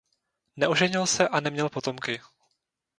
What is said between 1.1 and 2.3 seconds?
a neměl potomky.